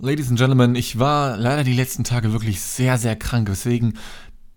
[0.00, 3.98] Ladies and Gentlemen, ich war leider die letzten Tage wirklich sehr, sehr krank, weswegen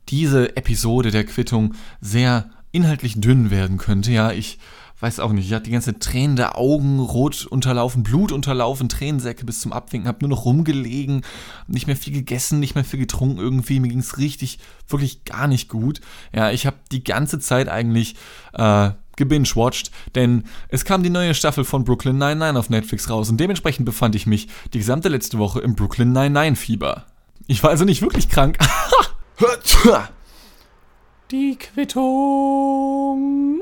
[0.09, 4.12] diese Episode der Quittung sehr inhaltlich dünn werden könnte.
[4.12, 4.59] Ja, ich
[4.99, 9.43] weiß auch nicht, ich hatte die ganze Tränen der Augen, rot unterlaufen, Blut unterlaufen, Tränensäcke
[9.43, 11.23] bis zum Abwinken, hab nur noch rumgelegen,
[11.66, 15.70] nicht mehr viel gegessen, nicht mehr viel getrunken irgendwie, mir ging's richtig, wirklich gar nicht
[15.70, 16.02] gut.
[16.36, 18.16] Ja, ich habe die ganze Zeit eigentlich
[18.54, 23.38] äh, gebingewatcht, denn es kam die neue Staffel von Brooklyn 99 auf Netflix raus und
[23.38, 27.05] dementsprechend befand ich mich die gesamte letzte Woche im Brooklyn 99 Fieber.
[27.48, 28.58] Ich war also nicht wirklich krank.
[31.32, 33.62] die Quittung.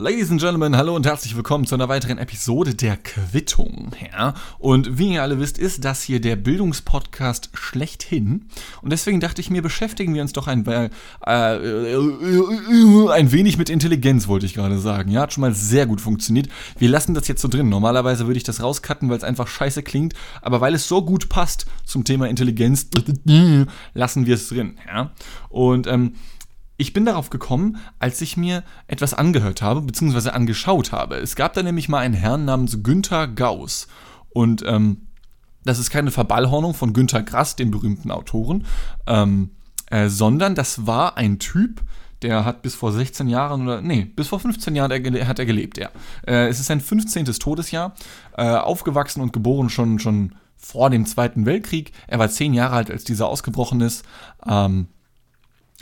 [0.00, 3.90] Ladies and Gentlemen, hallo und herzlich willkommen zu einer weiteren Episode der Quittung.
[4.12, 8.44] Ja, und wie ihr alle wisst, ist das hier der Bildungspodcast schlechthin.
[8.80, 10.90] Und deswegen dachte ich mir, beschäftigen wir uns doch ein, äh,
[11.26, 15.10] ein wenig mit Intelligenz, wollte ich gerade sagen.
[15.10, 16.48] Ja, hat schon mal sehr gut funktioniert.
[16.78, 17.68] Wir lassen das jetzt so drin.
[17.68, 20.14] Normalerweise würde ich das rauscutten, weil es einfach scheiße klingt.
[20.42, 22.86] Aber weil es so gut passt zum Thema Intelligenz,
[23.94, 24.78] lassen wir es drin.
[24.86, 25.10] Ja,
[25.48, 26.12] und ähm,
[26.78, 31.16] ich bin darauf gekommen, als ich mir etwas angehört habe, beziehungsweise angeschaut habe.
[31.16, 33.88] Es gab da nämlich mal einen Herrn namens Günther Gauss.
[34.30, 35.08] Und ähm,
[35.64, 38.64] das ist keine Verballhornung von Günther Grass, dem berühmten Autoren,
[39.08, 39.50] ähm,
[39.90, 41.82] äh, sondern das war ein Typ,
[42.22, 44.92] der hat bis vor 16 Jahren oder nee, bis vor 15 Jahren
[45.26, 45.90] hat er gelebt, ja.
[46.26, 47.24] Äh, es ist sein 15.
[47.24, 47.94] Todesjahr,
[48.36, 51.92] äh, aufgewachsen und geboren schon, schon vor dem Zweiten Weltkrieg.
[52.06, 54.04] Er war 10 Jahre alt, als dieser ausgebrochen ist.
[54.46, 54.88] Ähm,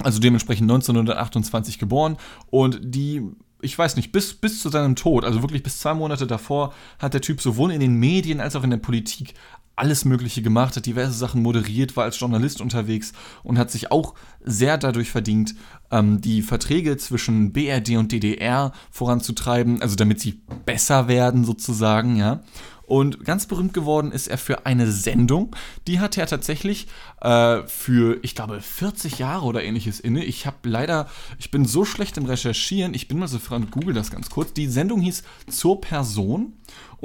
[0.00, 2.16] also dementsprechend 1928 geboren
[2.50, 3.22] und die
[3.62, 7.14] ich weiß nicht, bis, bis zu seinem Tod, also wirklich bis zwei Monate davor, hat
[7.14, 9.32] der Typ sowohl in den Medien als auch in der Politik
[9.76, 14.14] alles Mögliche gemacht, hat diverse Sachen moderiert, war als Journalist unterwegs und hat sich auch
[14.42, 15.54] sehr dadurch verdient,
[15.90, 22.42] ähm, die Verträge zwischen BRD und DDR voranzutreiben, also damit sie besser werden sozusagen, ja.
[22.86, 25.56] Und ganz berühmt geworden ist er für eine Sendung,
[25.88, 26.86] die hat er tatsächlich
[27.20, 30.24] äh, für, ich glaube, 40 Jahre oder ähnliches inne.
[30.24, 33.92] Ich habe leider, ich bin so schlecht im Recherchieren, ich bin mal so frei google
[33.92, 34.52] das ganz kurz.
[34.52, 36.52] Die Sendung hieß Zur Person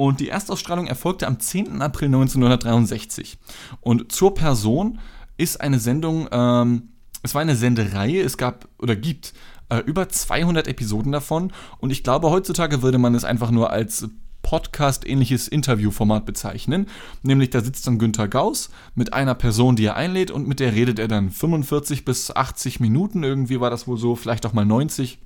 [0.02, 1.80] und die Erstausstrahlung erfolgte am 10.
[1.80, 3.38] April 1963.
[3.82, 4.98] Und Zur Person
[5.38, 6.90] ist eine Sendung, ähm,
[7.22, 9.36] es war eine Sendereihe, es gab oder gibt
[9.70, 14.08] äh, über 200 Episoden davon und ich glaube, heutzutage würde man es einfach nur als
[14.42, 16.88] Podcast-ähnliches Interviewformat bezeichnen.
[17.22, 20.74] Nämlich da sitzt dann Günther Gauss mit einer Person, die er einlädt und mit der
[20.74, 23.24] redet er dann 45 bis 80 Minuten.
[23.24, 25.20] Irgendwie war das wohl so, vielleicht auch mal 90.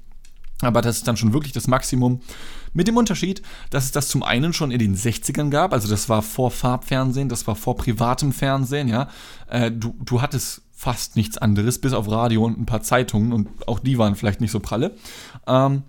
[0.62, 2.20] Aber das ist dann schon wirklich das Maximum.
[2.76, 6.10] Mit dem Unterschied, dass es das zum einen schon in den 60ern gab, also das
[6.10, 9.08] war vor Farbfernsehen, das war vor privatem Fernsehen, ja.
[9.48, 13.48] Äh, du, du hattest fast nichts anderes, bis auf Radio und ein paar Zeitungen und
[13.66, 14.94] auch die waren vielleicht nicht so pralle.
[15.48, 15.84] Ähm,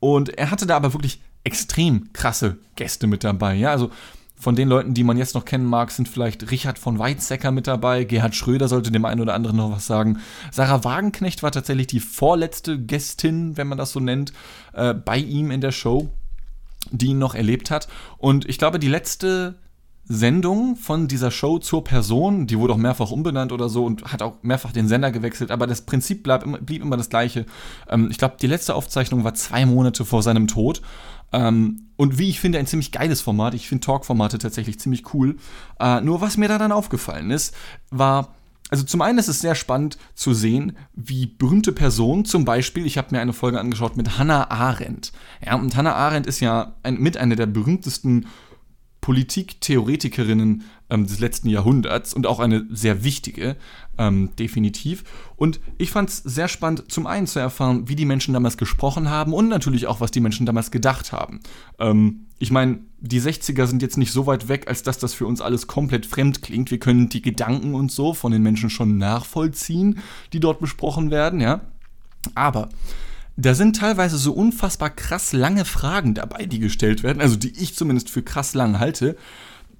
[0.00, 3.54] und er hatte da aber wirklich extrem krasse Gäste mit dabei.
[3.54, 3.92] Ja, also
[4.34, 7.68] von den Leuten, die man jetzt noch kennen mag, sind vielleicht Richard von Weizsäcker mit
[7.68, 10.18] dabei, Gerhard Schröder sollte dem einen oder anderen noch was sagen.
[10.50, 14.32] Sarah Wagenknecht war tatsächlich die vorletzte Gästin, wenn man das so nennt,
[14.72, 16.10] äh, bei ihm in der Show,
[16.90, 17.88] die ihn noch erlebt hat.
[18.18, 19.58] Und ich glaube, die letzte
[20.04, 24.20] Sendung von dieser Show zur Person, die wurde auch mehrfach umbenannt oder so und hat
[24.20, 27.46] auch mehrfach den Sender gewechselt, aber das Prinzip blieb, blieb immer das gleiche.
[27.88, 30.82] Ähm, ich glaube, die letzte Aufzeichnung war zwei Monate vor seinem Tod
[31.32, 33.54] ähm, und wie ich finde, ein ziemlich geiles Format.
[33.54, 35.36] Ich finde Talk-Formate tatsächlich ziemlich cool.
[35.80, 37.54] Äh, nur was mir da dann aufgefallen ist,
[37.90, 38.34] war,
[38.72, 42.96] also zum einen ist es sehr spannend zu sehen, wie berühmte Personen, zum Beispiel, ich
[42.96, 45.12] habe mir eine Folge angeschaut mit Hannah Arendt.
[45.44, 48.28] Ja, und Hannah Arendt ist ja ein, mit einer der berühmtesten
[49.02, 53.56] Politiktheoretikerinnen ähm, des letzten Jahrhunderts und auch eine sehr wichtige,
[53.98, 55.04] ähm, definitiv.
[55.36, 59.10] Und ich fand es sehr spannend, zum einen zu erfahren, wie die Menschen damals gesprochen
[59.10, 61.40] haben und natürlich auch, was die Menschen damals gedacht haben.
[61.78, 65.26] Ähm, ich meine, die 60er sind jetzt nicht so weit weg, als dass das für
[65.26, 66.70] uns alles komplett fremd klingt.
[66.70, 69.98] Wir können die Gedanken und so von den Menschen schon nachvollziehen,
[70.32, 71.62] die dort besprochen werden, ja.
[72.36, 72.68] Aber
[73.36, 77.74] da sind teilweise so unfassbar krass lange Fragen dabei, die gestellt werden, also die ich
[77.74, 79.16] zumindest für krass lang halte,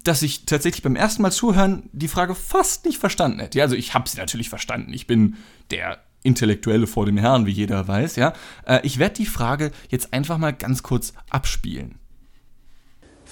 [0.02, 3.58] dass ich tatsächlich beim ersten Mal zuhören die Frage fast nicht verstanden hätte.
[3.58, 4.92] Ja, also ich habe sie natürlich verstanden.
[4.92, 5.36] Ich bin
[5.70, 8.32] der Intellektuelle vor dem Herrn, wie jeder weiß, ja.
[8.66, 12.00] Äh, ich werde die Frage jetzt einfach mal ganz kurz abspielen.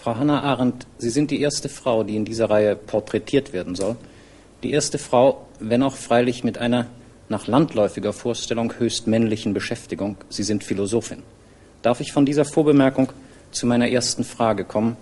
[0.02, 3.96] Frau Hannah Arendt, Sie sind die erste Frau, die in dieser Reihe porträtiert werden soll.
[4.62, 6.86] Die erste Frau, wenn auch freilich mit einer
[7.28, 10.16] nach landläufiger Vorstellung höchst männlichen Beschäftigung.
[10.30, 11.22] Sie sind Philosophin.
[11.82, 13.12] Darf ich von dieser Vorbemerkung
[13.50, 14.96] zu meiner ersten Frage kommen?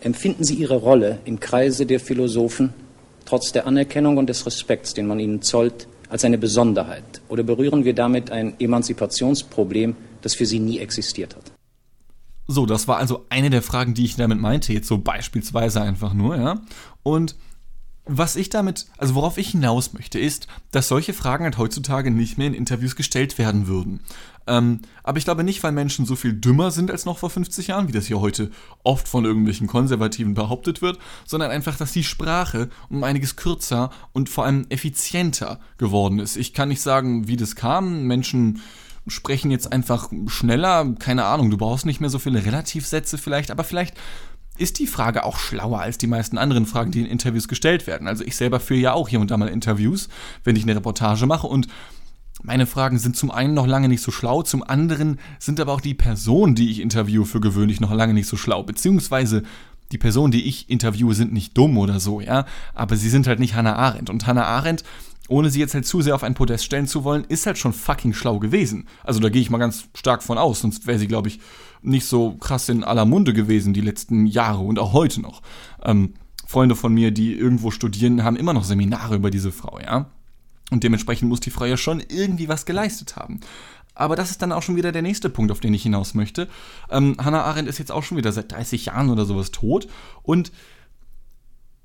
[0.00, 2.74] Empfinden Sie Ihre Rolle im Kreise der Philosophen
[3.24, 7.02] trotz der Anerkennung und des Respekts, den man ihnen zollt, als eine Besonderheit?
[7.28, 11.55] Oder berühren wir damit ein Emanzipationsproblem, das für Sie nie existiert hat?
[12.46, 16.14] So, das war also eine der Fragen, die ich damit meinte, jetzt so beispielsweise einfach
[16.14, 16.60] nur, ja.
[17.02, 17.36] Und
[18.08, 22.38] was ich damit, also worauf ich hinaus möchte, ist, dass solche Fragen halt heutzutage nicht
[22.38, 24.00] mehr in Interviews gestellt werden würden.
[24.46, 27.66] Ähm, aber ich glaube nicht, weil Menschen so viel dümmer sind als noch vor 50
[27.66, 28.52] Jahren, wie das hier heute
[28.84, 34.28] oft von irgendwelchen Konservativen behauptet wird, sondern einfach, dass die Sprache um einiges kürzer und
[34.28, 36.36] vor allem effizienter geworden ist.
[36.36, 38.04] Ich kann nicht sagen, wie das kam.
[38.04, 38.62] Menschen
[39.06, 43.64] sprechen jetzt einfach schneller, keine Ahnung, du brauchst nicht mehr so viele Relativsätze vielleicht, aber
[43.64, 43.94] vielleicht
[44.58, 48.08] ist die Frage auch schlauer als die meisten anderen Fragen, die in Interviews gestellt werden.
[48.08, 50.08] Also ich selber führe ja auch hier und da mal Interviews,
[50.44, 51.68] wenn ich eine Reportage mache und
[52.42, 55.80] meine Fragen sind zum einen noch lange nicht so schlau, zum anderen sind aber auch
[55.80, 58.62] die Personen, die ich interviewe, für gewöhnlich noch lange nicht so schlau.
[58.62, 59.42] Beziehungsweise
[59.92, 62.44] die Personen, die ich interviewe, sind nicht dumm oder so, ja,
[62.74, 64.10] aber sie sind halt nicht Hannah Arendt.
[64.10, 64.84] Und Hannah Arendt,
[65.28, 67.72] ohne sie jetzt halt zu sehr auf ein Podest stellen zu wollen, ist halt schon
[67.72, 68.86] fucking schlau gewesen.
[69.04, 71.40] Also da gehe ich mal ganz stark von aus, sonst wäre sie, glaube ich,
[71.82, 75.42] nicht so krass in aller Munde gewesen die letzten Jahre und auch heute noch.
[75.82, 76.14] Ähm,
[76.46, 80.06] Freunde von mir, die irgendwo studieren, haben immer noch Seminare über diese Frau, ja.
[80.70, 83.40] Und dementsprechend muss die Frau ja schon irgendwie was geleistet haben.
[83.94, 86.48] Aber das ist dann auch schon wieder der nächste Punkt, auf den ich hinaus möchte.
[86.90, 89.88] Ähm, Hannah Arendt ist jetzt auch schon wieder seit 30 Jahren oder sowas tot.
[90.22, 90.52] Und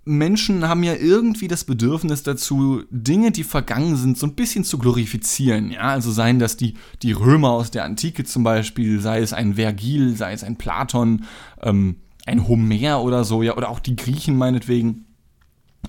[0.04, 4.80] Menschen haben ja irgendwie das Bedürfnis dazu, Dinge, die vergangen sind, so ein bisschen zu
[4.80, 5.72] glorifizieren.
[5.72, 9.56] Ja, also seien das die, die Römer aus der Antike zum Beispiel, sei es ein
[9.56, 11.26] Vergil, sei es ein Platon,
[11.62, 15.06] ähm, ein Homer oder so, ja, oder auch die Griechen meinetwegen.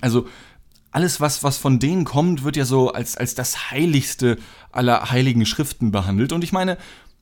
[0.01, 0.27] Also
[0.91, 4.37] alles, was, was von denen kommt, wird ja so als, als das Heiligste
[4.71, 6.33] aller heiligen Schriften behandelt.
[6.33, 6.77] Und ich meine,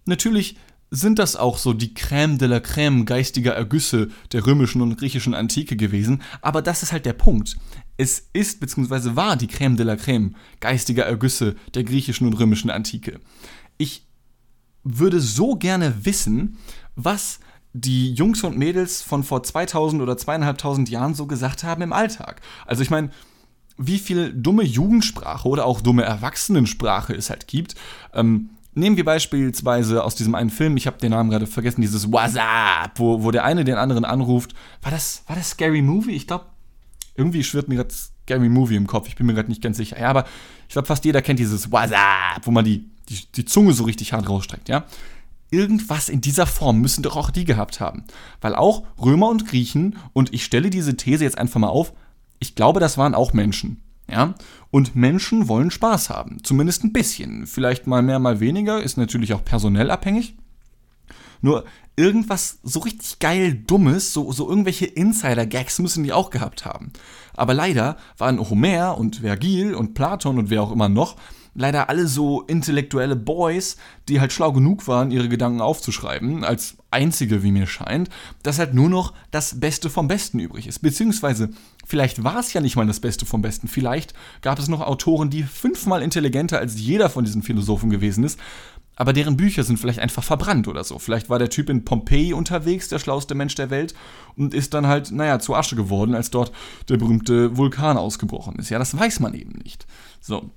[0.05, 0.57] natürlich
[0.91, 5.33] sind das auch so die Crème de la Crème geistiger Ergüsse der römischen und griechischen
[5.33, 7.57] Antike gewesen, aber das ist halt der Punkt.
[7.95, 9.15] Es ist bzw.
[9.15, 13.21] war die Crème de la Crème geistiger Ergüsse der griechischen und römischen Antike.
[13.77, 14.05] Ich
[14.83, 16.57] würde so gerne wissen,
[16.95, 17.39] was
[17.73, 22.41] die Jungs und Mädels von vor 2000 oder zweieinhalbtausend Jahren so gesagt haben im Alltag.
[22.65, 23.11] Also ich meine,
[23.77, 27.75] wie viel dumme Jugendsprache oder auch dumme Erwachsenensprache es halt gibt.
[28.13, 32.11] Ähm, Nehmen wir beispielsweise aus diesem einen Film, ich habe den Namen gerade vergessen, dieses
[32.11, 34.53] WhatsApp, wo, wo der eine den anderen anruft.
[34.81, 36.11] War das, war das Scary Movie?
[36.11, 36.45] Ich glaube,
[37.15, 39.99] irgendwie schwirrt mir gerade Scary Movie im Kopf, ich bin mir gerade nicht ganz sicher.
[39.99, 40.25] Ja, aber
[40.67, 44.13] ich glaube, fast jeder kennt dieses WhatsApp, wo man die, die, die Zunge so richtig
[44.13, 44.85] hart rausstreckt, ja.
[45.53, 48.05] Irgendwas in dieser Form müssen doch auch die gehabt haben.
[48.39, 51.91] Weil auch Römer und Griechen, und ich stelle diese These jetzt einfach mal auf,
[52.39, 53.81] ich glaube, das waren auch Menschen.
[54.11, 54.35] Ja?
[54.69, 56.43] Und Menschen wollen Spaß haben.
[56.43, 57.47] Zumindest ein bisschen.
[57.47, 58.81] Vielleicht mal mehr, mal weniger.
[58.81, 60.35] Ist natürlich auch personell abhängig.
[61.41, 61.65] Nur
[61.95, 66.91] irgendwas so richtig geil Dummes, so, so irgendwelche Insider-Gags müssen die auch gehabt haben.
[67.33, 71.15] Aber leider waren Homer und Vergil und Platon und wer auch immer noch
[71.53, 73.77] leider alle so intellektuelle Boys,
[74.07, 78.09] die halt schlau genug waren, ihre Gedanken aufzuschreiben, als einzige, wie mir scheint,
[78.43, 80.79] dass halt nur noch das Beste vom Besten übrig ist.
[80.79, 81.49] Beziehungsweise,
[81.85, 83.67] vielleicht war es ja nicht mal das Beste vom Besten.
[83.67, 88.39] Vielleicht gab es noch Autoren, die fünfmal intelligenter als jeder von diesen Philosophen gewesen ist,
[88.95, 90.99] aber deren Bücher sind vielleicht einfach verbrannt oder so.
[90.99, 93.95] Vielleicht war der Typ in Pompeji unterwegs, der schlauste Mensch der Welt,
[94.35, 96.51] und ist dann halt, naja, zu Asche geworden, als dort
[96.87, 98.69] der berühmte Vulkan ausgebrochen ist.
[98.69, 99.87] Ja, das weiß man eben nicht.
[100.19, 100.51] So.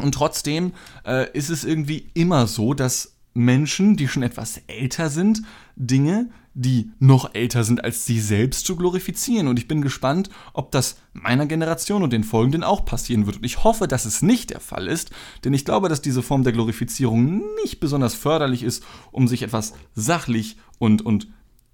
[0.00, 0.72] Und trotzdem
[1.04, 5.42] äh, ist es irgendwie immer so, dass Menschen, die schon etwas älter sind,
[5.76, 9.48] Dinge, die noch älter sind als sie selbst, zu glorifizieren.
[9.48, 13.38] Und ich bin gespannt, ob das meiner Generation und den folgenden auch passieren wird.
[13.38, 15.10] Und ich hoffe, dass es nicht der Fall ist,
[15.44, 19.72] denn ich glaube, dass diese Form der Glorifizierung nicht besonders förderlich ist, um sich etwas
[19.94, 21.28] sachlich und, und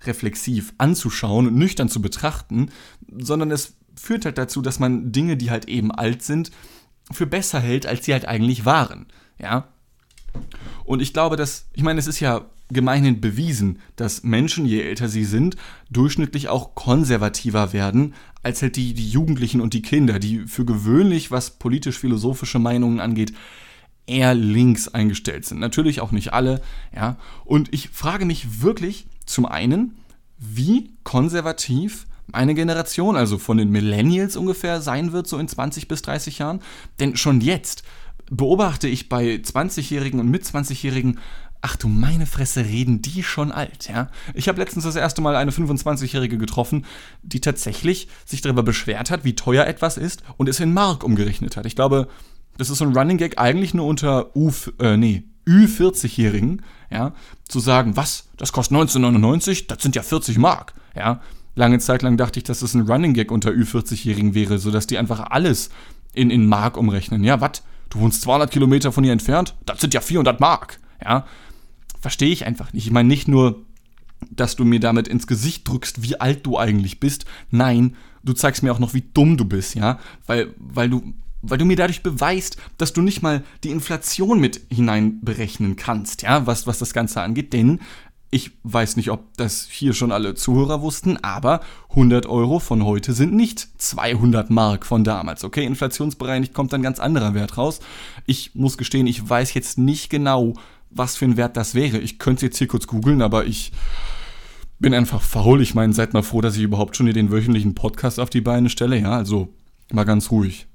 [0.05, 2.71] reflexiv anzuschauen und nüchtern zu betrachten,
[3.19, 6.53] sondern es führt halt dazu, dass man Dinge, die halt eben alt sind,
[7.11, 9.07] für besser hält, als sie halt eigentlich waren.
[9.39, 9.69] Ja.
[10.85, 15.09] Und ich glaube, dass, ich meine, es ist ja gemeinhin bewiesen, dass Menschen, je älter
[15.09, 15.57] sie sind,
[15.91, 21.31] durchschnittlich auch konservativer werden, als halt die, die Jugendlichen und die Kinder, die für gewöhnlich,
[21.31, 23.33] was politisch-philosophische Meinungen angeht,
[24.07, 25.61] eher links eingestellt sind.
[25.61, 26.61] Natürlich auch nicht alle,
[26.95, 27.17] ja.
[27.45, 29.97] Und ich frage mich wirklich zum einen,
[30.39, 36.03] wie konservativ eine Generation, also von den Millennials ungefähr sein wird, so in 20 bis
[36.03, 36.61] 30 Jahren.
[37.01, 37.83] Denn schon jetzt
[38.31, 41.19] beobachte ich bei 20-Jährigen und mit 20-Jährigen,
[41.61, 44.09] ach du meine Fresse, reden die schon alt, ja?
[44.35, 46.85] Ich habe letztens das erste Mal eine 25-Jährige getroffen,
[47.23, 51.57] die tatsächlich sich darüber beschwert hat, wie teuer etwas ist und es in Mark umgerechnet
[51.57, 51.67] hat.
[51.67, 52.09] Ich glaube,
[52.59, 57.15] das ist so ein Running Gag eigentlich nur unter U, äh, nee, Ü40-Jährigen, ja,
[57.49, 61.21] zu sagen, was, das kostet 1999, das sind ja 40 Mark, ja.
[61.59, 64.97] Lange Zeit lang dachte ich, dass das ein Running Gag unter Ü40-Jährigen wäre, sodass die
[64.97, 65.71] einfach alles
[66.15, 67.25] in, in Mark umrechnen.
[67.25, 67.65] Ja, was?
[67.91, 69.57] Du wohnst 200 Kilometer von hier entfernt?
[69.67, 70.79] Das sind ja 400 Mark.
[71.05, 71.27] Ja,
[72.01, 72.87] verstehe ich einfach nicht.
[72.87, 73.65] Ich meine nicht nur,
[74.31, 77.25] dass du mir damit ins Gesicht drückst, wie alt du eigentlich bist.
[77.51, 79.99] Nein, du zeigst mir auch noch, wie dumm du bist, ja,
[80.29, 81.13] weil, weil du,
[81.43, 86.47] weil du mir dadurch beweist, dass du nicht mal die Inflation mit hineinberechnen kannst, ja,
[86.47, 87.81] was, was das Ganze angeht, denn
[88.31, 93.15] ich weiß nicht, ob das hier schon alle Zuhörer wussten, aber 100 Euro von heute
[93.15, 95.45] sind nicht 200 Mark von damals.
[95.45, 97.81] Okay, inflationsbereinigt kommt ein ganz anderer Wert raus.
[98.27, 100.55] Ich muss gestehen, ich weiß jetzt nicht genau,
[100.91, 101.99] was für ein Wert das wäre.
[101.99, 103.73] Ich könnte jetzt hier kurz googeln, aber ich
[104.79, 105.63] bin einfach faul.
[105.63, 108.43] Ich meine, seid mal froh, dass ich überhaupt schon hier den wöchentlichen Podcast auf die
[108.43, 108.99] Beine stelle.
[108.99, 109.49] Ja, also
[109.91, 110.68] mal ganz ruhig.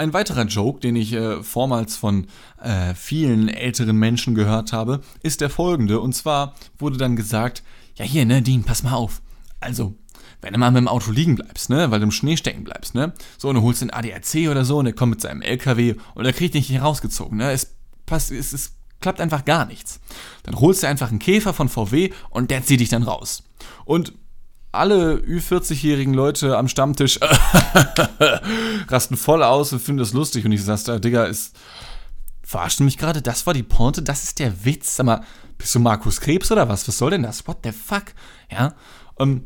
[0.00, 2.26] Ein weiterer Joke, den ich äh, vormals von
[2.62, 6.00] äh, vielen älteren Menschen gehört habe, ist der folgende.
[6.00, 7.62] Und zwar wurde dann gesagt,
[7.96, 9.20] ja hier, ne, Dean, pass mal auf.
[9.60, 9.94] Also,
[10.40, 12.94] wenn du mal mit dem Auto liegen bleibst, ne, weil du im Schnee stecken bleibst,
[12.94, 15.96] ne, so, und du holst den ADAC oder so, und der kommt mit seinem LKW
[16.14, 17.76] und der kriegt dich nicht rausgezogen, ne, es
[18.06, 20.00] passt, es, es klappt einfach gar nichts.
[20.44, 23.42] Dann holst du einfach einen Käfer von VW und der zieht dich dann raus.
[23.84, 24.14] Und
[24.72, 27.18] alle Ü40-jährigen Leute am Stammtisch
[28.88, 30.44] rasten voll aus und finden das lustig.
[30.44, 31.56] Und ich sag's da, Digga, ist.
[32.42, 33.22] Verarscht du mich gerade?
[33.22, 34.96] Das war die Pointe, das ist der Witz.
[34.96, 35.22] Sag mal,
[35.56, 36.86] bist du Markus Krebs oder was?
[36.88, 37.46] Was soll denn das?
[37.46, 38.06] What the fuck?
[38.50, 38.74] Ja.
[39.18, 39.44] Ähm,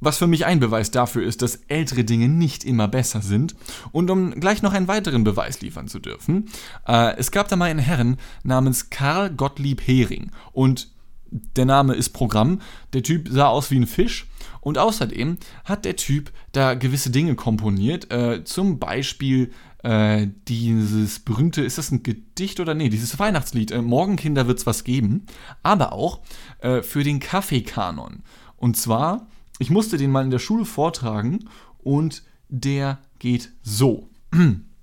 [0.00, 3.56] was für mich ein Beweis dafür ist, dass ältere Dinge nicht immer besser sind.
[3.92, 6.50] Und um gleich noch einen weiteren Beweis liefern zu dürfen,
[6.86, 10.30] äh, es gab da mal einen Herrn namens Karl Gottlieb Hering.
[10.52, 10.88] Und
[11.30, 12.60] der Name ist Programm.
[12.92, 14.26] Der Typ sah aus wie ein Fisch
[14.66, 19.52] und außerdem hat der Typ da gewisse Dinge komponiert, äh, zum Beispiel
[19.84, 24.82] äh, dieses berühmte, ist das ein Gedicht oder nee, dieses Weihnachtslied, äh, Morgenkinder wird's was
[24.82, 25.26] geben,
[25.62, 26.18] aber auch
[26.58, 28.24] äh, für den Kaffeekanon.
[28.56, 29.28] Und zwar,
[29.60, 34.08] ich musste den mal in der Schule vortragen und der geht so.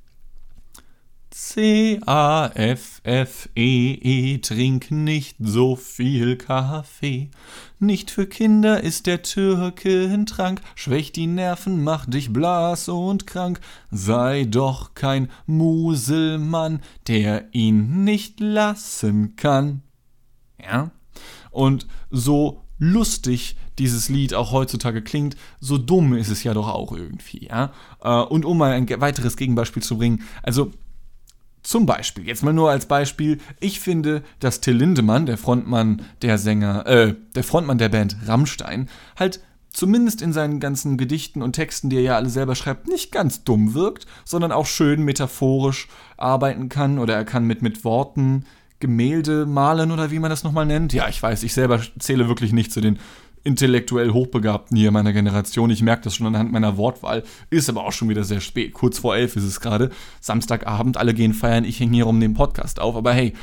[1.36, 1.98] C-A-F-F-E-E,
[4.38, 7.32] trink nicht so viel Kaffee.
[7.80, 13.60] Nicht für Kinder ist der Türkentrank, schwächt die Nerven, macht dich blass und krank.
[13.90, 19.82] Sei doch kein Muselmann, der ihn nicht lassen kann.
[20.64, 20.92] Ja?
[21.50, 26.92] Und so lustig dieses Lied auch heutzutage klingt, so dumm ist es ja doch auch
[26.92, 27.72] irgendwie, ja.
[28.04, 30.72] Äh, und um mal ein weiteres Gegenbeispiel zu bringen, also
[31.64, 36.38] zum Beispiel, jetzt mal nur als Beispiel, ich finde, dass Till Lindemann, der Frontmann der
[36.38, 39.42] Sänger, äh, der Frontmann der Band Rammstein, halt
[39.72, 43.44] zumindest in seinen ganzen Gedichten und Texten, die er ja alle selber schreibt, nicht ganz
[43.44, 48.46] dumm wirkt, sondern auch schön metaphorisch arbeiten kann oder er kann mit, mit Worten
[48.84, 50.92] Gemälde malen oder wie man das nochmal nennt.
[50.92, 53.00] Ja, ich weiß, ich selber zähle wirklich nicht zu den
[53.44, 55.70] intellektuell Hochbegabten hier meiner Generation.
[55.70, 57.24] Ich merke das schon anhand meiner Wortwahl.
[57.50, 58.74] Ist aber auch schon wieder sehr spät.
[58.74, 59.90] Kurz vor elf ist es gerade.
[60.22, 62.96] Samstagabend, alle gehen feiern, ich hänge hier um den Podcast auf.
[62.96, 63.34] Aber hey,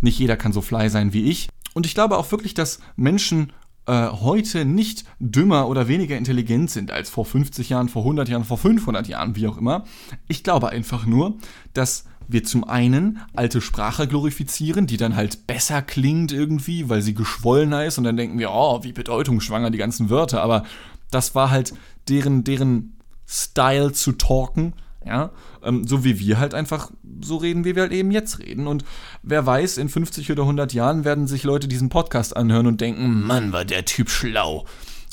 [0.00, 1.48] nicht jeder kann so fly sein wie ich.
[1.74, 3.52] Und ich glaube auch wirklich, dass Menschen
[3.86, 8.44] äh, heute nicht dümmer oder weniger intelligent sind als vor 50 Jahren, vor 100 Jahren,
[8.44, 9.84] vor 500 Jahren, wie auch immer.
[10.28, 11.36] Ich glaube einfach nur,
[11.72, 17.14] dass wir zum einen alte Sprache glorifizieren, die dann halt besser klingt irgendwie, weil sie
[17.14, 20.64] geschwollener ist und dann denken wir, oh, wie bedeutungsschwanger die ganzen Wörter, aber
[21.10, 21.72] das war halt
[22.08, 24.74] deren, deren Style zu talken,
[25.06, 25.30] ja,
[25.62, 28.66] ähm, so wie wir halt einfach so reden, wie wir halt eben jetzt reden.
[28.66, 28.84] Und
[29.22, 33.22] wer weiß, in 50 oder 100 Jahren werden sich Leute diesen Podcast anhören und denken,
[33.22, 34.66] Mann, war der Typ schlau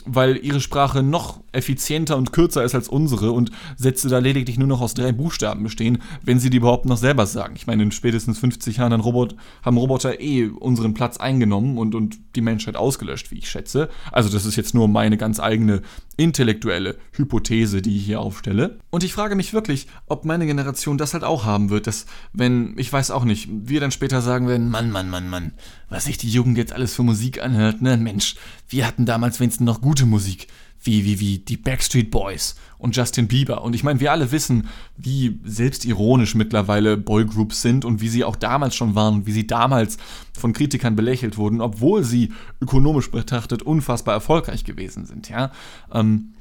[0.05, 4.67] weil ihre Sprache noch effizienter und kürzer ist als unsere und Sätze da lediglich nur
[4.67, 7.53] noch aus drei Buchstaben bestehen, wenn sie die überhaupt noch selber sagen.
[7.55, 12.17] Ich meine, in spätestens 50 Jahren Robot, haben Roboter eh unseren Platz eingenommen und, und
[12.35, 13.89] die Menschheit ausgelöscht, wie ich schätze.
[14.11, 15.81] Also das ist jetzt nur meine ganz eigene
[16.17, 18.79] intellektuelle Hypothese, die ich hier aufstelle.
[18.89, 22.75] Und ich frage mich wirklich, ob meine Generation das halt auch haben wird, dass, wenn,
[22.77, 25.53] ich weiß auch nicht, wir dann später sagen werden, Mann, Mann, Mann, Mann,
[25.89, 27.97] was sich die Jugend jetzt alles für Musik anhört, ne?
[27.97, 28.35] Mensch,
[28.73, 30.47] wir hatten damals wenigstens noch gute Musik,
[30.81, 33.63] wie, wie, wie die Backstreet Boys und Justin Bieber.
[33.63, 38.35] Und ich meine, wir alle wissen, wie selbstironisch mittlerweile Boygroups sind und wie sie auch
[38.35, 39.97] damals schon waren und wie sie damals
[40.37, 45.51] von Kritikern belächelt wurden, obwohl sie ökonomisch betrachtet unfassbar erfolgreich gewesen sind, ja.
[45.93, 46.33] Ähm,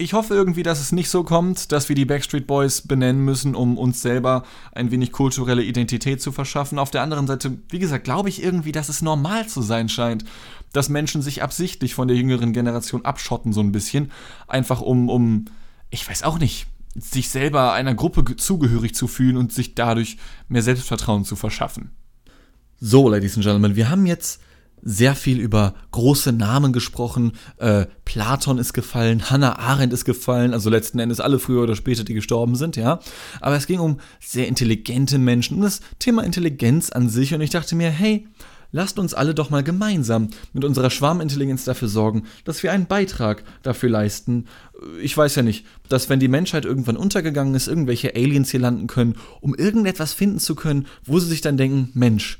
[0.00, 3.56] ich hoffe irgendwie, dass es nicht so kommt, dass wir die Backstreet Boys benennen müssen,
[3.56, 6.78] um uns selber ein wenig kulturelle Identität zu verschaffen.
[6.78, 10.24] Auf der anderen Seite, wie gesagt, glaube ich irgendwie, dass es normal zu sein scheint,
[10.72, 14.10] dass Menschen sich absichtlich von der jüngeren Generation abschotten, so ein bisschen.
[14.46, 15.46] Einfach um, um,
[15.90, 20.62] ich weiß auch nicht, sich selber einer Gruppe zugehörig zu fühlen und sich dadurch mehr
[20.62, 21.92] Selbstvertrauen zu verschaffen.
[22.80, 24.40] So, Ladies and Gentlemen, wir haben jetzt
[24.82, 27.32] sehr viel über große Namen gesprochen.
[27.56, 32.04] Äh, Platon ist gefallen, Hannah Arendt ist gefallen, also letzten Endes alle früher oder später,
[32.04, 33.00] die gestorben sind, ja.
[33.40, 37.50] Aber es ging um sehr intelligente Menschen, um das Thema Intelligenz an sich und ich
[37.50, 38.28] dachte mir, hey,
[38.72, 43.44] lasst uns alle doch mal gemeinsam mit unserer Schwarmintelligenz dafür sorgen, dass wir einen Beitrag
[43.62, 44.46] dafür leisten.
[45.02, 48.86] Ich weiß ja nicht, dass wenn die Menschheit irgendwann untergegangen ist, irgendwelche Aliens hier landen
[48.86, 52.38] können, um irgendetwas finden zu können, wo sie sich dann denken, Mensch,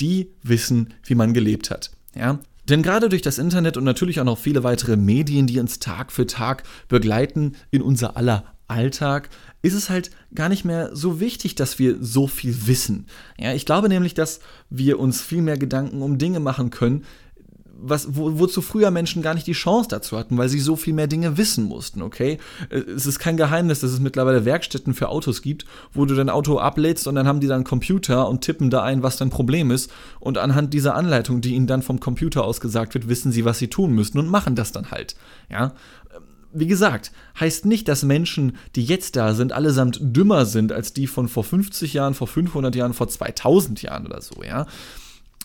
[0.00, 1.90] die wissen, wie man gelebt hat.
[2.14, 2.38] Ja?
[2.68, 6.12] Denn gerade durch das Internet und natürlich auch noch viele weitere Medien, die uns Tag
[6.12, 9.30] für Tag begleiten in unser aller Alltag,
[9.62, 13.06] ist es halt gar nicht mehr so wichtig, dass wir so viel wissen.
[13.38, 17.04] Ja, ich glaube nämlich, dass wir uns viel mehr Gedanken um Dinge machen können,
[17.80, 20.94] was, wo, wozu früher Menschen gar nicht die Chance dazu hatten, weil sie so viel
[20.94, 22.38] mehr Dinge wissen mussten, okay?
[22.70, 26.58] Es ist kein Geheimnis, dass es mittlerweile Werkstätten für Autos gibt, wo du dein Auto
[26.58, 29.70] ablädst und dann haben die dann einen Computer und tippen da ein, was dein Problem
[29.70, 29.90] ist.
[30.18, 33.58] Und anhand dieser Anleitung, die ihnen dann vom Computer aus gesagt wird, wissen sie, was
[33.58, 35.14] sie tun müssen und machen das dann halt,
[35.48, 35.72] ja?
[36.52, 41.06] Wie gesagt, heißt nicht, dass Menschen, die jetzt da sind, allesamt dümmer sind als die
[41.06, 44.66] von vor 50 Jahren, vor 500 Jahren, vor 2000 Jahren oder so, ja.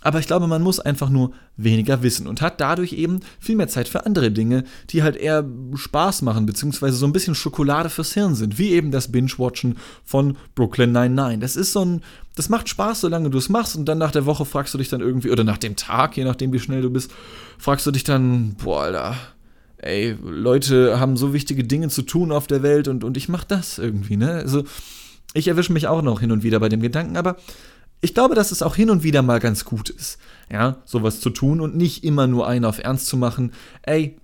[0.03, 3.69] Aber ich glaube, man muss einfach nur weniger wissen und hat dadurch eben viel mehr
[3.69, 5.45] Zeit für andere Dinge, die halt eher
[5.75, 10.38] Spaß machen, beziehungsweise so ein bisschen Schokolade fürs Hirn sind, wie eben das Binge-Watchen von
[10.55, 11.39] Brooklyn 99.
[11.39, 12.01] Das ist so ein,
[12.36, 14.89] das macht Spaß, solange du es machst und dann nach der Woche fragst du dich
[14.89, 17.12] dann irgendwie, oder nach dem Tag, je nachdem wie schnell du bist,
[17.57, 19.15] fragst du dich dann, boah, Alter,
[19.83, 23.43] ey, Leute haben so wichtige Dinge zu tun auf der Welt und, und ich mach
[23.43, 24.33] das irgendwie, ne?
[24.33, 24.63] Also,
[25.33, 27.37] ich erwische mich auch noch hin und wieder bei dem Gedanken, aber
[28.01, 30.17] ich glaube, dass es auch hin und wieder mal ganz gut ist,
[30.51, 33.53] ja, sowas zu tun und nicht immer nur einen auf Ernst zu machen.
[33.81, 34.17] Ey,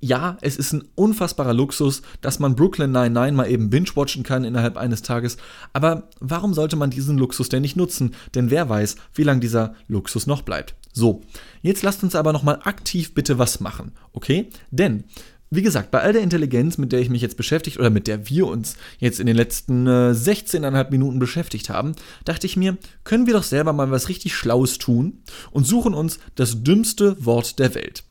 [0.00, 4.76] ja, es ist ein unfassbarer Luxus, dass man Brooklyn 99 mal eben binge-watchen kann innerhalb
[4.76, 5.38] eines Tages.
[5.72, 8.14] Aber warum sollte man diesen Luxus denn nicht nutzen?
[8.34, 10.74] Denn wer weiß, wie lange dieser Luxus noch bleibt.
[10.94, 11.22] So,
[11.60, 14.48] jetzt lasst uns aber nochmal aktiv bitte was machen, okay?
[14.70, 15.04] Denn
[15.50, 18.28] wie gesagt, bei all der Intelligenz, mit der ich mich jetzt beschäftigt oder mit der
[18.28, 23.26] wir uns jetzt in den letzten äh, 16,5 Minuten beschäftigt haben, dachte ich mir, können
[23.26, 25.22] wir doch selber mal was richtig Schlaues tun
[25.52, 28.04] und suchen uns das dümmste Wort der Welt.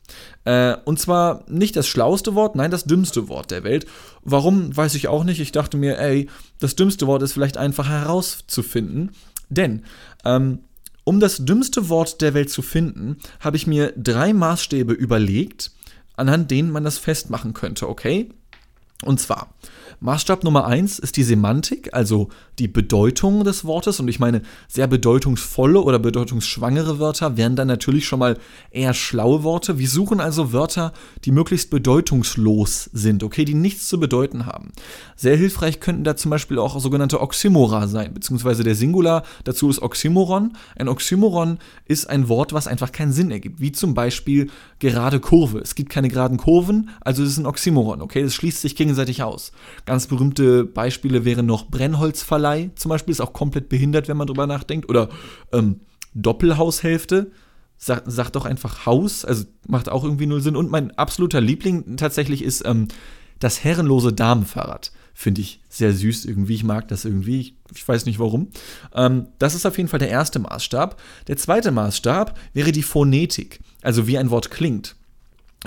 [0.44, 3.86] Äh, und zwar nicht das schlauste Wort, nein, das dümmste Wort der Welt.
[4.22, 5.40] Warum, weiß ich auch nicht.
[5.40, 6.28] Ich dachte mir, ey,
[6.60, 9.10] das dümmste Wort ist vielleicht einfach herauszufinden.
[9.50, 9.84] Denn,
[10.24, 10.60] ähm,
[11.04, 15.70] um das dümmste Wort der Welt zu finden, habe ich mir drei Maßstäbe überlegt,
[16.16, 18.30] anhand denen man das festmachen könnte, okay?
[19.02, 19.54] Und zwar,
[20.04, 24.00] Maßstab Nummer eins ist die Semantik, also die Bedeutung des Wortes.
[24.00, 28.36] Und ich meine, sehr bedeutungsvolle oder bedeutungsschwangere Wörter wären dann natürlich schon mal
[28.70, 29.78] eher schlaue Worte.
[29.78, 30.92] Wir suchen also Wörter,
[31.24, 34.72] die möglichst bedeutungslos sind, okay, die nichts zu bedeuten haben.
[35.16, 39.80] Sehr hilfreich könnten da zum Beispiel auch sogenannte Oxymora sein, beziehungsweise der Singular dazu ist
[39.80, 40.52] Oxymoron.
[40.76, 45.60] Ein Oxymoron ist ein Wort, was einfach keinen Sinn ergibt, wie zum Beispiel gerade Kurve.
[45.60, 49.22] Es gibt keine geraden Kurven, also es ist ein Oxymoron, okay, das schließt sich gegenseitig
[49.22, 49.52] aus.
[49.86, 54.46] Ganz berühmte Beispiele wären noch Brennholzverleih, zum Beispiel, ist auch komplett behindert, wenn man drüber
[54.46, 54.88] nachdenkt.
[54.88, 55.08] Oder
[55.52, 55.80] ähm,
[56.14, 57.30] Doppelhaushälfte,
[57.76, 60.56] sag, sagt doch einfach Haus, also macht auch irgendwie null Sinn.
[60.56, 62.88] Und mein absoluter Liebling tatsächlich ist ähm,
[63.38, 64.92] das herrenlose Damenfahrrad.
[65.16, 66.54] Finde ich sehr süß irgendwie.
[66.54, 67.40] Ich mag das irgendwie.
[67.40, 68.48] Ich, ich weiß nicht warum.
[68.94, 71.00] Ähm, das ist auf jeden Fall der erste Maßstab.
[71.28, 74.96] Der zweite Maßstab wäre die Phonetik, also wie ein Wort klingt.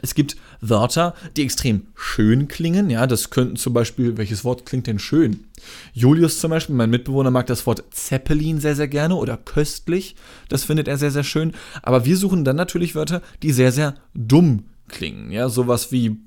[0.01, 2.89] Es gibt Wörter, die extrem schön klingen.
[2.89, 5.45] Ja, das könnten zum Beispiel, welches Wort klingt denn schön?
[5.93, 10.15] Julius zum Beispiel, mein Mitbewohner, mag das Wort Zeppelin sehr, sehr gerne oder köstlich.
[10.49, 11.53] Das findet er sehr, sehr schön.
[11.81, 15.31] Aber wir suchen dann natürlich Wörter, die sehr, sehr dumm klingen.
[15.31, 16.17] Ja, sowas wie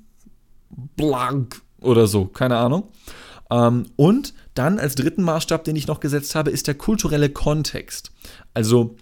[0.95, 2.89] blank oder so, keine Ahnung.
[3.49, 8.11] Ähm, und dann als dritten Maßstab, den ich noch gesetzt habe, ist der kulturelle Kontext.
[8.53, 8.95] Also,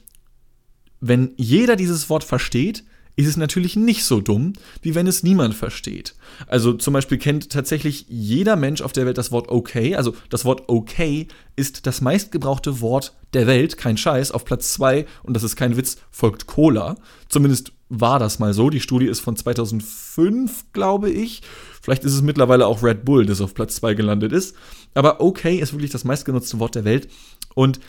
[0.99, 2.83] wenn jeder dieses Wort versteht,
[3.15, 6.15] ist es natürlich nicht so dumm, wie wenn es niemand versteht.
[6.47, 9.95] Also zum Beispiel kennt tatsächlich jeder Mensch auf der Welt das Wort okay.
[9.95, 14.31] Also das Wort okay ist das meistgebrauchte Wort der Welt, kein Scheiß.
[14.31, 16.95] Auf Platz 2, und das ist kein Witz, folgt Cola.
[17.27, 18.69] Zumindest war das mal so.
[18.69, 21.41] Die Studie ist von 2005, glaube ich.
[21.81, 24.55] Vielleicht ist es mittlerweile auch Red Bull, das auf Platz 2 gelandet ist.
[24.93, 27.09] Aber okay ist wirklich das meistgenutzte Wort der Welt.
[27.55, 27.79] Und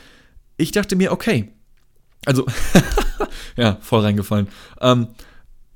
[0.57, 1.53] ich dachte mir, okay,
[2.25, 2.45] also,
[3.57, 4.47] ja, voll reingefallen.
[4.79, 5.07] Ähm,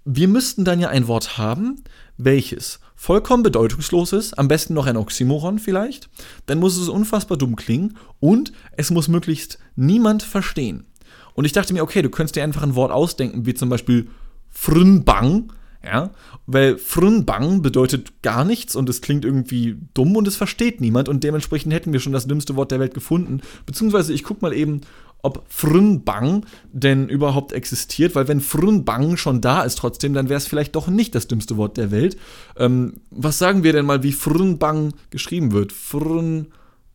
[0.05, 1.83] wir müssten dann ja ein Wort haben,
[2.17, 6.09] welches vollkommen bedeutungslos ist, am besten noch ein Oxymoron vielleicht,
[6.45, 10.85] dann muss es unfassbar dumm klingen und es muss möglichst niemand verstehen.
[11.33, 14.07] Und ich dachte mir, okay, du könntest dir einfach ein Wort ausdenken, wie zum Beispiel
[14.49, 15.51] Frünbang,
[15.83, 16.11] ja,
[16.47, 21.23] weil Frünbang bedeutet gar nichts und es klingt irgendwie dumm und es versteht niemand und
[21.23, 23.41] dementsprechend hätten wir schon das dümmste Wort der Welt gefunden.
[23.65, 24.81] Beziehungsweise ich guck mal eben,
[25.25, 30.45] ob Frünbang denn überhaupt existiert, weil wenn Frünbang schon da ist trotzdem, dann wäre es
[30.45, 32.15] vielleicht doch nicht das dümmste Wort der Welt.
[32.57, 35.73] Ähm, was sagen wir denn mal, wie Frünbang geschrieben wird?
[35.73, 36.49] Frün,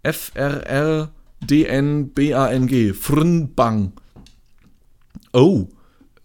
[0.05, 1.13] F-R-R-D-N-B-A-N-G,
[2.93, 3.93] Frünbang.
[5.33, 5.67] Oh,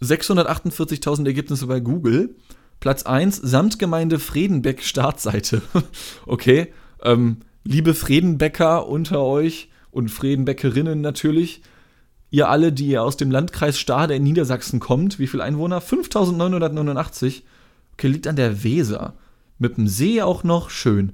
[0.01, 2.35] 648.000 Ergebnisse bei Google.
[2.79, 5.63] Platz 1, Samtgemeinde Fredenbeck Startseite.
[6.27, 6.67] okay,
[7.01, 11.61] ähm, liebe Fredenbecker unter euch und Fredenbeckerinnen natürlich,
[12.35, 15.79] ihr alle, die ihr aus dem Landkreis Stade in Niedersachsen kommt, wie viele Einwohner?
[15.79, 17.43] 5989.
[17.93, 19.13] Okay, liegt an der Weser.
[19.57, 21.13] Mit dem See auch noch, schön.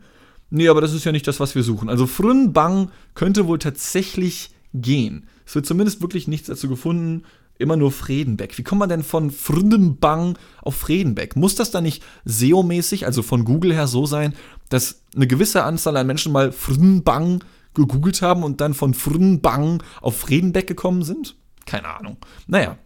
[0.49, 1.89] Nee, aber das ist ja nicht das, was wir suchen.
[1.89, 5.27] Also Frünbang könnte wohl tatsächlich gehen.
[5.45, 7.23] Es wird zumindest wirklich nichts dazu gefunden.
[7.59, 8.57] Immer nur Fredenbeck.
[8.57, 11.35] Wie kommt man denn von Fründenbang auf Fredenbeck?
[11.35, 14.33] Muss das dann nicht SEO-mäßig, also von Google her so sein,
[14.69, 20.17] dass eine gewisse Anzahl an Menschen mal Fründenbang gegoogelt haben und dann von Fründenbang auf
[20.17, 21.35] Fredenbeck gekommen sind?
[21.65, 22.17] Keine Ahnung.
[22.47, 22.77] Naja,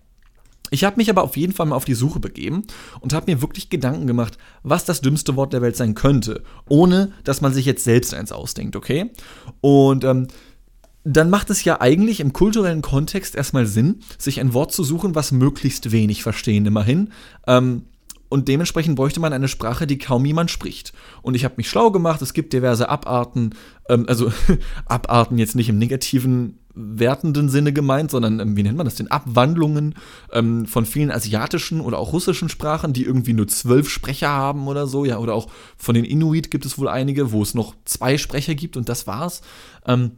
[0.71, 2.63] ich habe mich aber auf jeden Fall mal auf die Suche begeben
[2.99, 7.13] und habe mir wirklich Gedanken gemacht, was das dümmste Wort der Welt sein könnte, ohne
[7.23, 9.11] dass man sich jetzt selbst eins ausdenkt, okay?
[9.61, 10.27] Und ähm,
[11.03, 15.13] dann macht es ja eigentlich im kulturellen Kontext erstmal Sinn, sich ein Wort zu suchen,
[15.13, 17.11] was möglichst wenig verstehen, immerhin.
[17.45, 17.83] Ähm,
[18.29, 20.93] und dementsprechend bräuchte man eine Sprache, die kaum jemand spricht.
[21.21, 23.55] Und ich habe mich schlau gemacht, es gibt diverse Abarten,
[23.89, 24.31] ähm, also
[24.85, 29.09] Abarten jetzt nicht im negativen, wertenden Sinne gemeint, sondern ähm, wie nennt man das denn?
[29.09, 29.95] Abwandlungen
[30.33, 34.85] ähm, von vielen asiatischen oder auch russischen Sprachen, die irgendwie nur zwölf Sprecher haben oder
[34.87, 38.17] so, ja, oder auch von den Inuit gibt es wohl einige, wo es noch zwei
[38.17, 39.41] Sprecher gibt und das war's.
[39.87, 40.11] Ähm,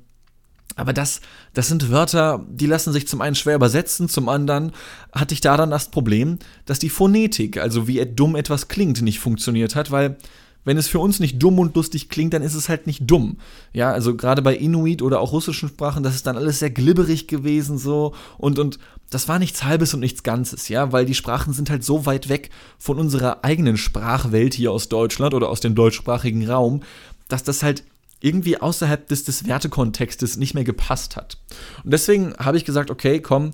[0.78, 1.22] aber das,
[1.54, 4.72] das sind Wörter, die lassen sich zum einen schwer übersetzen, zum anderen
[5.12, 9.20] hatte ich da dann das Problem, dass die Phonetik, also wie dumm etwas klingt, nicht
[9.20, 10.18] funktioniert hat, weil
[10.64, 13.38] wenn es für uns nicht dumm und lustig klingt, dann ist es halt nicht dumm.
[13.72, 17.28] Ja, also gerade bei Inuit oder auch russischen Sprachen, das ist dann alles sehr glibberig
[17.28, 18.78] gewesen so und und
[19.10, 22.28] das war nichts halbes und nichts ganzes, ja, weil die Sprachen sind halt so weit
[22.28, 26.82] weg von unserer eigenen Sprachwelt hier aus Deutschland oder aus dem deutschsprachigen Raum,
[27.30, 27.86] dass das halt
[28.20, 31.38] irgendwie außerhalb des, des Wertekontextes nicht mehr gepasst hat.
[31.84, 33.52] Und deswegen habe ich gesagt, okay, komm,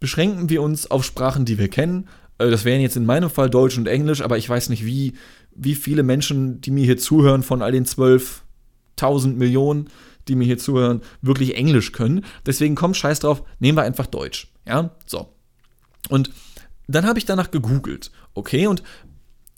[0.00, 2.08] beschränken wir uns auf Sprachen, die wir kennen.
[2.38, 5.14] Äh, das wären jetzt in meinem Fall Deutsch und Englisch, aber ich weiß nicht, wie,
[5.54, 9.90] wie viele Menschen, die mir hier zuhören, von all den 12.000 Millionen,
[10.28, 12.24] die mir hier zuhören, wirklich Englisch können.
[12.44, 14.48] Deswegen komm, scheiß drauf, nehmen wir einfach Deutsch.
[14.66, 15.32] Ja, so.
[16.08, 16.30] Und
[16.88, 18.82] dann habe ich danach gegoogelt, okay, und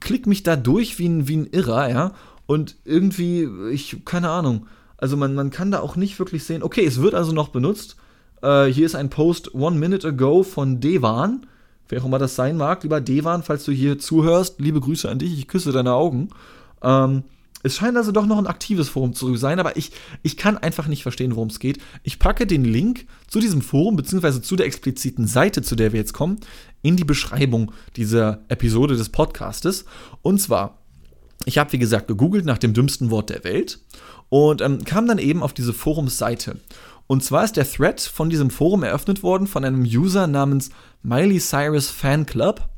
[0.00, 2.14] klick mich da durch wie ein, wie ein Irrer, ja,
[2.46, 4.66] und irgendwie, ich, keine Ahnung,
[4.98, 7.96] also man, man kann da auch nicht wirklich sehen, okay, es wird also noch benutzt.
[8.42, 11.46] Äh, hier ist ein Post One Minute Ago von Devan.
[11.88, 15.18] Wer auch immer das sein mag, lieber Devan, falls du hier zuhörst, liebe Grüße an
[15.18, 16.30] dich, ich küsse deine Augen.
[16.82, 17.24] Ähm,
[17.62, 19.90] es scheint also doch noch ein aktives Forum zu sein, aber ich,
[20.22, 21.78] ich kann einfach nicht verstehen, worum es geht.
[22.04, 25.98] Ich packe den Link zu diesem Forum, beziehungsweise zu der expliziten Seite, zu der wir
[25.98, 26.38] jetzt kommen,
[26.82, 29.84] in die Beschreibung dieser Episode des Podcastes.
[30.22, 30.78] Und zwar,
[31.44, 33.80] ich habe, wie gesagt, gegoogelt nach dem dümmsten Wort der Welt
[34.28, 36.58] und ähm, kam dann eben auf diese Forumsseite.
[37.06, 40.70] Und zwar ist der Thread von diesem Forum eröffnet worden von einem User namens
[41.02, 42.68] Miley Cyrus Fan Club.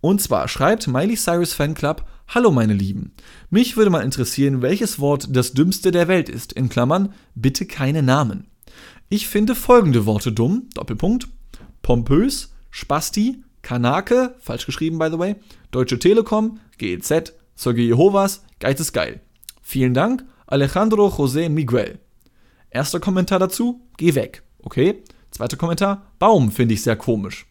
[0.00, 3.12] Und zwar schreibt Miley Cyrus Fan Club, Hallo meine Lieben,
[3.50, 8.02] mich würde mal interessieren, welches Wort das dümmste der Welt ist, in Klammern, bitte keine
[8.02, 8.48] Namen.
[9.08, 11.28] Ich finde folgende Worte dumm, Doppelpunkt,
[11.82, 15.36] pompös, Spasti, Kanake, falsch geschrieben by the way,
[15.70, 19.20] Deutsche Telekom, GEZ, Zeuge Jehovas, Geiz ist geil.
[19.62, 21.98] Vielen Dank Alejandro José Miguel.
[22.70, 24.44] Erster Kommentar dazu, geh weg.
[24.62, 25.02] Okay?
[25.32, 27.46] Zweiter Kommentar, Baum finde ich sehr komisch.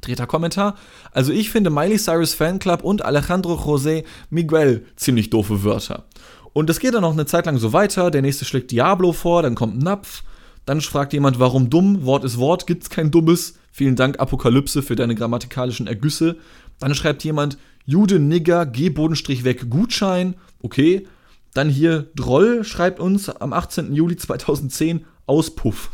[0.00, 0.76] Dritter Kommentar,
[1.10, 6.04] also ich finde Miley Cyrus Fanclub und Alejandro José Miguel ziemlich doofe Wörter.
[6.52, 9.42] Und das geht dann noch eine Zeit lang so weiter, der nächste schlägt Diablo vor,
[9.42, 10.22] dann kommt Napf,
[10.66, 14.94] dann fragt jemand, warum dumm, Wort ist Wort, gibt's kein dummes, vielen Dank Apokalypse für
[14.94, 16.36] deine grammatikalischen Ergüsse.
[16.78, 21.08] Dann schreibt jemand, Jude, Nigger, geh Bodenstrich weg, Gutschein, okay.
[21.54, 23.94] Dann hier Droll schreibt uns am 18.
[23.94, 25.90] Juli 2010 Auspuff.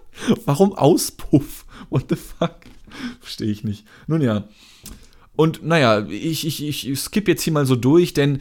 [0.44, 1.66] Warum Auspuff?
[1.90, 2.56] What the fuck?
[3.20, 3.86] Verstehe ich nicht.
[4.06, 4.48] Nun ja.
[5.36, 8.40] Und naja, ich, ich, ich skippe jetzt hier mal so durch, denn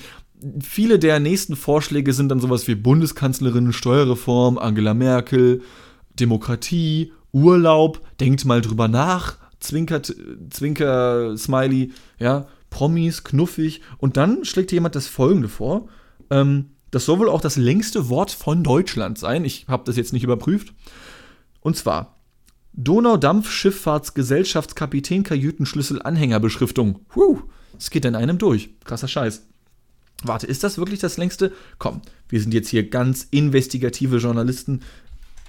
[0.61, 5.61] viele der nächsten Vorschläge sind dann sowas wie Bundeskanzlerin, Steuerreform, Angela Merkel,
[6.19, 10.13] Demokratie, Urlaub, denkt mal drüber nach, zwinkert,
[10.49, 13.81] zwinker, Smiley, ja, Promis, knuffig.
[13.97, 15.87] Und dann schlägt jemand das folgende vor.
[16.29, 19.45] Ähm, das soll wohl auch das längste Wort von Deutschland sein.
[19.45, 20.73] Ich habe das jetzt nicht überprüft.
[21.61, 22.17] Und zwar
[22.73, 26.01] Donaudampfschifffahrtsgesellschaftskapitän Kajütenschlüssel.
[27.15, 27.39] Huh,
[27.77, 28.69] es geht in einem durch.
[28.83, 29.47] Krasser Scheiß.
[30.23, 31.51] Warte, ist das wirklich das längste?
[31.79, 34.81] Komm, wir sind jetzt hier ganz investigative Journalisten.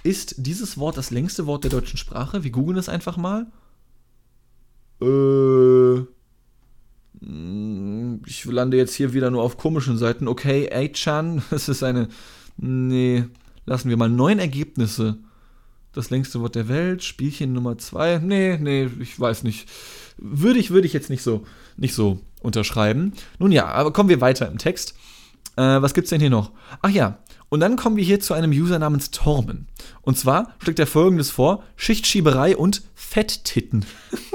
[0.03, 2.43] Ist dieses Wort das längste Wort der deutschen Sprache?
[2.43, 3.47] Wir googeln es einfach mal.
[5.01, 6.05] Äh.
[7.25, 10.27] Mm, ich lande jetzt hier wieder nur auf komischen Seiten.
[10.27, 12.07] Okay, A-Chan, das ist eine.
[12.57, 13.25] Nee,
[13.65, 15.17] lassen wir mal neun Ergebnisse.
[15.93, 18.17] Das längste Wort der Welt, Spielchen Nummer zwei.
[18.17, 19.69] Nee, nee, ich weiß nicht.
[20.17, 21.45] Würde ich, würde ich jetzt nicht so,
[21.77, 23.13] nicht so unterschreiben.
[23.37, 24.95] Nun ja, aber kommen wir weiter im Text.
[25.55, 26.51] Äh, was gibt's denn hier noch?
[26.81, 29.67] Ach ja, und dann kommen wir hier zu einem User namens Tormen.
[30.01, 33.85] Und zwar schlägt er folgendes vor: Schichtschieberei und Fetttitten.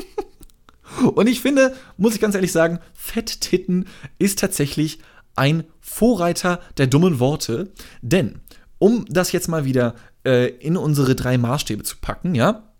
[1.02, 3.86] und ich finde, muss ich ganz ehrlich sagen, Fetttitten
[4.18, 4.98] ist tatsächlich
[5.36, 7.72] ein Vorreiter der dummen Worte.
[8.02, 8.40] Denn,
[8.78, 12.72] um das jetzt mal wieder äh, in unsere drei Maßstäbe zu packen, ja,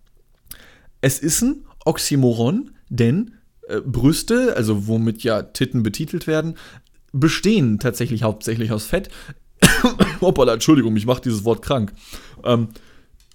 [1.01, 3.35] es ist ein Oxymoron, denn
[3.67, 6.55] äh, Brüste, also womit ja Titten betitelt werden,
[7.13, 9.09] bestehen tatsächlich hauptsächlich aus Fett.
[10.21, 11.93] Hoppala, Entschuldigung, mich macht dieses Wort krank.
[12.43, 12.69] Ähm,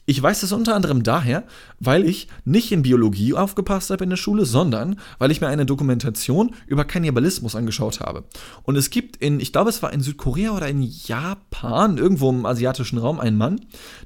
[0.07, 1.45] ich weiß das unter anderem daher,
[1.81, 5.67] weil ich nicht in Biologie aufgepasst habe in der Schule, sondern weil ich mir eine
[5.67, 8.25] Dokumentation über Kannibalismus angeschaut habe.
[8.63, 12.45] Und es gibt in, ich glaube, es war in Südkorea oder in Japan, irgendwo im
[12.45, 13.61] asiatischen Raum, einen Mann,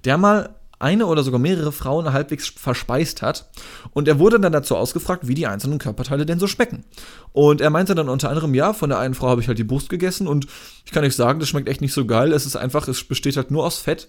[0.04, 3.50] der mal eine oder sogar mehrere Frauen halbwegs verspeist hat.
[3.90, 6.84] Und er wurde dann dazu ausgefragt, wie die einzelnen Körperteile denn so schmecken.
[7.32, 9.64] Und er meinte dann unter anderem, ja, von der einen Frau habe ich halt die
[9.64, 10.46] Brust gegessen und
[10.84, 12.32] ich kann euch sagen, das schmeckt echt nicht so geil.
[12.32, 14.08] Es ist einfach, es besteht halt nur aus Fett.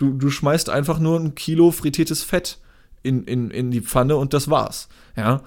[0.00, 2.58] Du, du schmeißt einfach nur ein Kilo frittiertes Fett
[3.02, 4.88] in, in, in die Pfanne und das war's.
[5.14, 5.42] Ja.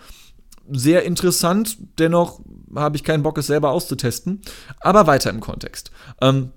[0.72, 2.40] Sehr interessant, dennoch
[2.76, 4.42] habe ich keinen Bock, es selber auszutesten.
[4.80, 5.90] Aber weiter im Kontext.
[6.22, 6.52] Ähm,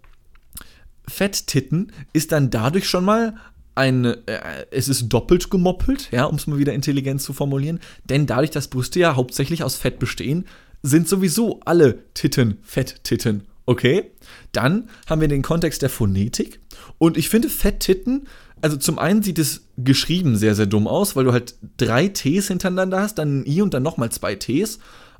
[1.09, 3.35] Fetttitten ist dann dadurch schon mal
[3.75, 8.27] ein, äh, es ist doppelt gemoppelt, ja, um es mal wieder intelligent zu formulieren, denn
[8.27, 10.47] dadurch, dass Brüste ja hauptsächlich aus Fett bestehen,
[10.83, 14.13] sind sowieso alle Titten Fetttitten, okay?
[14.53, 16.61] Dann haben wir den Kontext der Phonetik
[16.99, 18.29] und ich finde Fetttitten,
[18.63, 22.49] also zum einen sieht es geschrieben sehr, sehr dumm aus, weil du halt drei Ts
[22.49, 24.79] hintereinander hast, dann ein I und dann nochmal zwei Ts.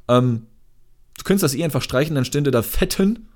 [0.09, 0.47] Ähm,
[1.19, 3.29] du könntest das I einfach streichen, dann stände da Fetten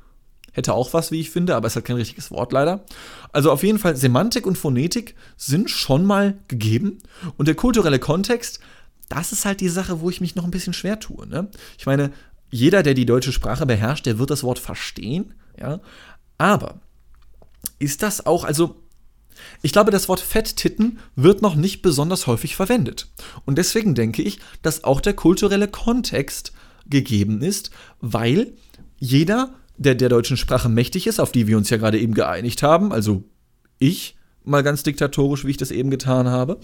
[0.52, 2.84] Hätte auch was, wie ich finde, aber es hat kein richtiges Wort leider.
[3.32, 6.98] Also auf jeden Fall, Semantik und Phonetik sind schon mal gegeben.
[7.36, 8.58] Und der kulturelle Kontext,
[9.08, 11.26] das ist halt die Sache, wo ich mich noch ein bisschen schwer tue.
[11.26, 11.48] Ne?
[11.78, 12.12] Ich meine,
[12.50, 15.34] jeder, der die deutsche Sprache beherrscht, der wird das Wort verstehen.
[15.58, 15.80] Ja?
[16.38, 16.80] Aber
[17.78, 18.76] ist das auch, also
[19.62, 23.08] ich glaube, das Wort Fetttitten wird noch nicht besonders häufig verwendet.
[23.44, 26.52] Und deswegen denke ich, dass auch der kulturelle Kontext
[26.86, 28.54] gegeben ist, weil
[28.98, 32.62] jeder der, der deutschen Sprache mächtig ist, auf die wir uns ja gerade eben geeinigt
[32.62, 33.24] haben, also
[33.78, 34.16] ich,
[34.50, 36.58] mal ganz diktatorisch, wie ich das eben getan habe.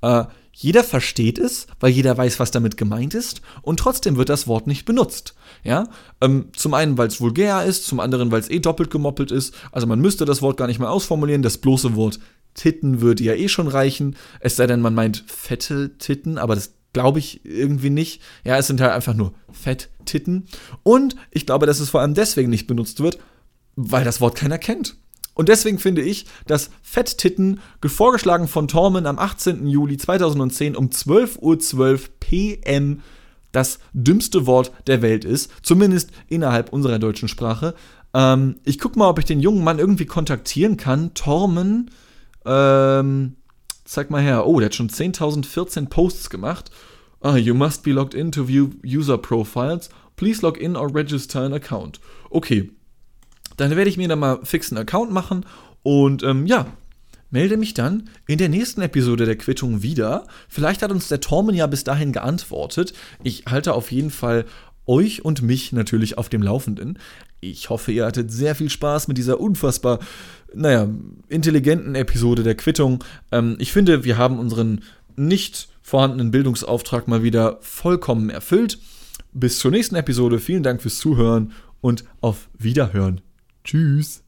[0.00, 0.24] Äh,
[0.54, 4.66] jeder versteht es, weil jeder weiß, was damit gemeint ist, und trotzdem wird das Wort
[4.66, 5.34] nicht benutzt.
[5.64, 5.88] Ja,
[6.20, 9.54] ähm, zum einen, weil es vulgär ist, zum anderen, weil es eh doppelt gemoppelt ist.
[9.70, 11.42] Also man müsste das Wort gar nicht mehr ausformulieren.
[11.42, 12.18] Das bloße Wort
[12.54, 14.16] Titten würde ja eh schon reichen.
[14.40, 18.20] Es sei denn, man meint fette Titten, aber das glaube ich irgendwie nicht.
[18.44, 20.46] Ja, es sind halt einfach nur Fetttitten.
[20.82, 23.18] Und ich glaube, dass es vor allem deswegen nicht benutzt wird,
[23.76, 24.96] weil das Wort keiner kennt.
[25.34, 29.66] Und deswegen finde ich, dass Fetttitten, vorgeschlagen von Tormen am 18.
[29.66, 33.00] Juli 2010 um 12.12 Uhr 12 PM,
[33.50, 37.74] das dümmste Wort der Welt ist, zumindest innerhalb unserer deutschen Sprache.
[38.14, 41.14] Ähm, ich gucke mal, ob ich den jungen Mann irgendwie kontaktieren kann.
[41.14, 41.90] Tormen,
[42.44, 43.36] ähm,
[43.84, 44.46] Zeig mal her.
[44.46, 46.70] Oh, der hat schon 10.014 Posts gemacht.
[47.20, 49.90] Ah, you must be logged in to view user profiles.
[50.16, 52.00] Please log in or register an account.
[52.30, 52.70] Okay.
[53.56, 55.44] Dann werde ich mir da mal fix einen Account machen
[55.82, 56.66] und ähm, ja,
[57.30, 60.26] melde mich dann in der nächsten Episode der Quittung wieder.
[60.48, 62.92] Vielleicht hat uns der Tormen ja bis dahin geantwortet.
[63.22, 64.44] Ich halte auf jeden Fall
[64.86, 66.98] euch und mich natürlich auf dem Laufenden.
[67.40, 69.98] Ich hoffe, ihr hattet sehr viel Spaß mit dieser unfassbar
[70.54, 70.88] naja,
[71.28, 73.02] intelligenten Episode der Quittung.
[73.30, 74.82] Ähm, ich finde, wir haben unseren
[75.16, 78.78] nicht vorhandenen Bildungsauftrag mal wieder vollkommen erfüllt.
[79.32, 80.38] Bis zur nächsten Episode.
[80.38, 83.22] Vielen Dank fürs Zuhören und auf Wiederhören.
[83.64, 84.22] Tschüss.